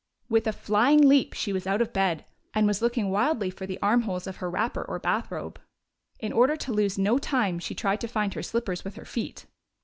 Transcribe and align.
With 0.29 0.47
a 0.47 0.51
flying 0.51 1.07
leap 1.07 1.33
she 1.33 1.53
was 1.53 1.67
out 1.67 1.79
of 1.79 1.93
bed, 1.93 2.25
and 2.55 2.65
was 2.65 2.81
looking 2.81 3.11
wildly 3.11 3.51
for 3.51 3.67
the 3.67 3.77
armholes 3.83 4.25
of 4.25 4.37
her 4.37 4.49
wrapper 4.49 4.81
or 4.83 4.97
bath 4.97 5.29
robe. 5.31 5.59
In 6.19 6.33
order 6.33 6.55
to 6.55 6.73
lose 6.73 6.97
no 6.97 7.19
time, 7.19 7.59
she 7.59 7.75
tried 7.75 8.01
to 8.01 8.07
find 8.07 8.33
her 8.33 8.41
slippers 8.41 8.83
with 8.83 8.95
her 8.95 9.05
feet. 9.05 9.45